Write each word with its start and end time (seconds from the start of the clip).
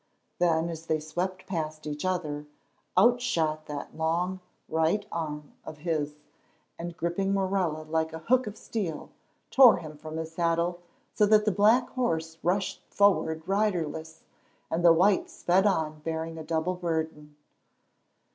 Then, 0.39 0.67
as 0.71 0.87
they 0.87 0.99
swept 0.99 1.45
past 1.45 1.85
each 1.85 2.05
other, 2.05 2.47
out 2.97 3.21
shot 3.21 3.67
that 3.67 3.95
long, 3.95 4.39
right 4.67 5.05
arm 5.11 5.51
of 5.63 5.77
his 5.77 6.15
and, 6.79 6.97
gripping 6.97 7.35
Morella 7.35 7.83
like 7.83 8.11
a 8.11 8.17
hook 8.17 8.47
of 8.47 8.57
steel, 8.57 9.11
tore 9.51 9.77
him 9.77 9.99
from 9.99 10.17
his 10.17 10.33
saddle, 10.33 10.79
so 11.13 11.27
that 11.27 11.45
the 11.45 11.51
black 11.51 11.87
horse 11.89 12.39
rushed 12.41 12.81
forward 12.89 13.43
riderless, 13.47 14.23
and 14.71 14.83
the 14.83 14.91
white 14.91 15.29
sped 15.29 15.67
on 15.67 15.99
bearing 15.99 16.39
a 16.39 16.43
double 16.43 16.73
burden. 16.73 17.35